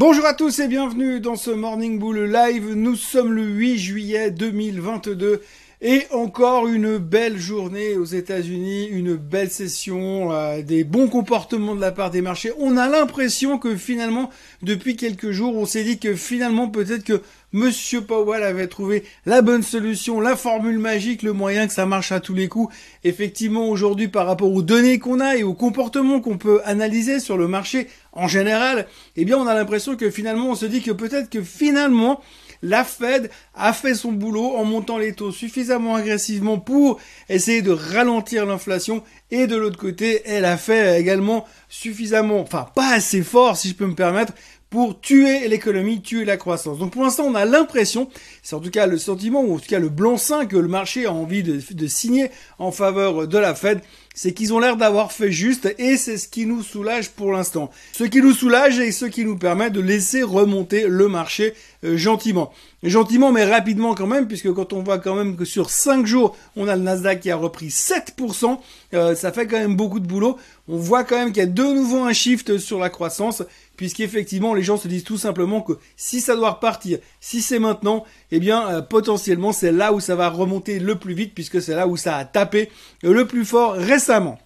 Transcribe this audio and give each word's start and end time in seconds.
Bonjour 0.00 0.24
à 0.24 0.32
tous 0.32 0.60
et 0.60 0.66
bienvenue 0.66 1.20
dans 1.20 1.36
ce 1.36 1.50
Morning 1.50 1.98
Bull 1.98 2.20
Live. 2.24 2.72
Nous 2.72 2.96
sommes 2.96 3.34
le 3.34 3.42
8 3.42 3.76
juillet 3.76 4.30
2022 4.30 5.42
et 5.82 6.06
encore 6.12 6.68
une 6.68 6.98
belle 6.98 7.38
journée 7.38 7.96
aux 7.96 8.04
États-Unis, 8.04 8.86
une 8.86 9.16
belle 9.16 9.50
session, 9.50 10.30
euh, 10.30 10.60
des 10.60 10.84
bons 10.84 11.08
comportements 11.08 11.74
de 11.74 11.80
la 11.80 11.90
part 11.90 12.10
des 12.10 12.20
marchés. 12.20 12.52
On 12.58 12.76
a 12.76 12.86
l'impression 12.88 13.58
que 13.58 13.74
finalement, 13.76 14.30
depuis 14.62 14.96
quelques 14.96 15.30
jours, 15.30 15.56
on 15.56 15.64
s'est 15.64 15.84
dit 15.84 15.98
que 15.98 16.14
finalement 16.14 16.68
peut-être 16.68 17.04
que 17.04 17.22
Monsieur 17.52 18.02
Powell 18.02 18.44
avait 18.44 18.68
trouvé 18.68 19.02
la 19.26 19.42
bonne 19.42 19.62
solution, 19.62 20.20
la 20.20 20.36
formule 20.36 20.78
magique, 20.78 21.22
le 21.22 21.32
moyen 21.32 21.66
que 21.66 21.72
ça 21.72 21.84
marche 21.84 22.12
à 22.12 22.20
tous 22.20 22.34
les 22.34 22.46
coups. 22.46 22.72
Effectivement, 23.02 23.68
aujourd'hui, 23.68 24.06
par 24.06 24.26
rapport 24.26 24.52
aux 24.52 24.62
données 24.62 25.00
qu'on 25.00 25.18
a 25.18 25.36
et 25.36 25.42
aux 25.42 25.54
comportements 25.54 26.20
qu'on 26.20 26.38
peut 26.38 26.60
analyser 26.64 27.18
sur 27.18 27.36
le 27.36 27.48
marché 27.48 27.88
en 28.12 28.28
général, 28.28 28.86
eh 29.16 29.24
bien, 29.24 29.36
on 29.36 29.48
a 29.48 29.54
l'impression 29.54 29.96
que 29.96 30.10
finalement, 30.10 30.50
on 30.50 30.54
se 30.54 30.66
dit 30.66 30.82
que 30.82 30.92
peut-être 30.92 31.28
que 31.28 31.42
finalement, 31.42 32.20
la 32.62 32.84
Fed 32.84 33.30
a 33.54 33.72
fait 33.72 33.94
son 33.94 34.12
boulot 34.12 34.54
en 34.56 34.64
montant 34.64 34.98
les 34.98 35.14
taux 35.14 35.32
suffisamment 35.32 35.94
agressivement 35.94 36.58
pour 36.58 37.00
essayer 37.28 37.62
de 37.62 37.70
ralentir 37.70 38.46
l'inflation 38.46 39.02
et 39.30 39.46
de 39.46 39.56
l'autre 39.56 39.78
côté, 39.78 40.22
elle 40.24 40.44
a 40.44 40.56
fait 40.56 41.00
également 41.00 41.46
suffisamment, 41.68 42.40
enfin 42.40 42.68
pas 42.74 42.92
assez 42.94 43.22
fort 43.22 43.56
si 43.56 43.68
je 43.68 43.74
peux 43.74 43.86
me 43.86 43.94
permettre, 43.94 44.32
pour 44.70 45.00
tuer 45.00 45.48
l'économie, 45.48 46.00
tuer 46.00 46.24
la 46.24 46.36
croissance. 46.36 46.78
Donc 46.78 46.92
pour 46.92 47.02
l'instant, 47.02 47.24
on 47.24 47.34
a 47.34 47.44
l'impression, 47.44 48.08
c'est 48.42 48.54
en 48.54 48.60
tout 48.60 48.70
cas 48.70 48.86
le 48.86 48.98
sentiment, 48.98 49.42
ou 49.42 49.56
en 49.56 49.58
tout 49.58 49.68
cas 49.68 49.80
le 49.80 49.88
blanc-seing 49.88 50.46
que 50.46 50.56
le 50.56 50.68
marché 50.68 51.06
a 51.06 51.12
envie 51.12 51.42
de, 51.42 51.60
de 51.72 51.86
signer 51.88 52.30
en 52.58 52.70
faveur 52.70 53.26
de 53.26 53.38
la 53.38 53.56
Fed, 53.56 53.80
c'est 54.14 54.32
qu'ils 54.32 54.52
ont 54.52 54.58
l'air 54.58 54.76
d'avoir 54.76 55.12
fait 55.12 55.30
juste 55.30 55.72
et 55.78 55.96
c'est 55.96 56.18
ce 56.18 56.28
qui 56.28 56.44
nous 56.44 56.62
soulage 56.62 57.10
pour 57.10 57.32
l'instant. 57.32 57.70
Ce 57.92 58.04
qui 58.04 58.20
nous 58.20 58.32
soulage 58.32 58.78
et 58.80 58.90
ce 58.92 59.06
qui 59.06 59.24
nous 59.24 59.36
permet 59.36 59.70
de 59.70 59.80
laisser 59.80 60.22
remonter 60.22 60.86
le 60.88 61.08
marché 61.08 61.54
euh, 61.84 61.96
gentiment. 61.96 62.52
Gentiment 62.82 63.30
mais 63.30 63.44
rapidement 63.44 63.94
quand 63.94 64.06
même, 64.06 64.26
puisque 64.26 64.52
quand 64.52 64.72
on 64.72 64.82
voit 64.82 64.98
quand 64.98 65.14
même 65.14 65.36
que 65.36 65.44
sur 65.44 65.70
5 65.70 66.06
jours, 66.06 66.36
on 66.56 66.66
a 66.66 66.76
le 66.76 66.82
Nasdaq 66.82 67.20
qui 67.20 67.30
a 67.30 67.36
repris 67.36 67.68
7%, 67.68 68.58
euh, 68.94 69.14
ça 69.14 69.32
fait 69.32 69.46
quand 69.46 69.58
même 69.58 69.76
beaucoup 69.76 70.00
de 70.00 70.06
boulot. 70.06 70.36
On 70.68 70.76
voit 70.76 71.04
quand 71.04 71.16
même 71.16 71.28
qu'il 71.28 71.42
y 71.42 71.46
a 71.46 71.46
de 71.46 71.62
nouveau 71.62 72.02
un 72.02 72.12
shift 72.12 72.58
sur 72.58 72.78
la 72.78 72.90
croissance, 72.90 73.42
puisqu'effectivement 73.80 74.52
les 74.52 74.62
gens 74.62 74.76
se 74.76 74.88
disent 74.88 75.04
tout 75.04 75.16
simplement 75.16 75.62
que 75.62 75.72
si 75.96 76.20
ça 76.20 76.36
doit 76.36 76.50
repartir, 76.50 76.98
si 77.18 77.40
c'est 77.40 77.58
maintenant, 77.58 78.04
eh 78.30 78.38
bien 78.38 78.68
euh, 78.68 78.82
potentiellement 78.82 79.52
c'est 79.52 79.72
là 79.72 79.94
où 79.94 80.00
ça 80.00 80.16
va 80.16 80.28
remonter 80.28 80.78
le 80.78 80.96
plus 80.96 81.14
vite, 81.14 81.32
puisque 81.32 81.62
c'est 81.62 81.74
là 81.74 81.86
où 81.86 81.96
ça 81.96 82.18
a 82.18 82.26
tapé 82.26 82.70
le 83.02 83.26
plus 83.26 83.46
fort 83.46 83.72
récemment. 83.72 84.38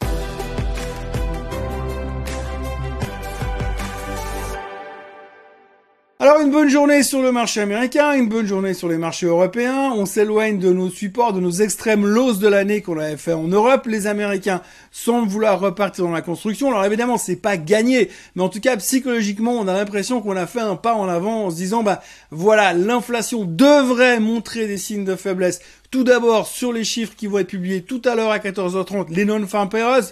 Alors 6.24 6.40
une 6.40 6.50
bonne 6.50 6.70
journée 6.70 7.02
sur 7.02 7.20
le 7.20 7.32
marché 7.32 7.60
américain, 7.60 8.14
une 8.14 8.30
bonne 8.30 8.46
journée 8.46 8.72
sur 8.72 8.88
les 8.88 8.96
marchés 8.96 9.26
européens. 9.26 9.92
On 9.94 10.06
s'éloigne 10.06 10.58
de 10.58 10.72
nos 10.72 10.88
supports, 10.88 11.34
de 11.34 11.40
nos 11.40 11.50
extrêmes 11.50 12.06
lows 12.06 12.36
de 12.36 12.48
l'année 12.48 12.80
qu'on 12.80 12.98
avait 12.98 13.18
fait 13.18 13.34
en 13.34 13.46
Europe. 13.46 13.86
Les 13.86 14.06
Américains 14.06 14.62
semblent 14.90 15.28
vouloir 15.28 15.60
repartir 15.60 16.06
dans 16.06 16.12
la 16.12 16.22
construction. 16.22 16.70
Alors 16.70 16.82
évidemment, 16.86 17.18
c'est 17.18 17.36
pas 17.36 17.58
gagné, 17.58 18.08
mais 18.36 18.42
en 18.42 18.48
tout 18.48 18.60
cas 18.60 18.74
psychologiquement, 18.78 19.52
on 19.52 19.68
a 19.68 19.74
l'impression 19.74 20.22
qu'on 20.22 20.34
a 20.34 20.46
fait 20.46 20.60
un 20.60 20.76
pas 20.76 20.94
en 20.94 21.10
avant 21.10 21.44
en 21.44 21.50
se 21.50 21.56
disant 21.56 21.82
bah 21.82 22.00
voilà, 22.30 22.72
l'inflation 22.72 23.44
devrait 23.44 24.18
montrer 24.18 24.66
des 24.66 24.78
signes 24.78 25.04
de 25.04 25.16
faiblesse. 25.16 25.60
Tout 25.94 26.02
d'abord 26.02 26.48
sur 26.48 26.72
les 26.72 26.82
chiffres 26.82 27.14
qui 27.16 27.28
vont 27.28 27.38
être 27.38 27.46
publiés 27.46 27.80
tout 27.80 28.02
à 28.04 28.16
l'heure 28.16 28.32
à 28.32 28.38
14h30, 28.38 29.14
les 29.14 29.24
non-farm 29.24 29.68
payrolls. 29.68 30.02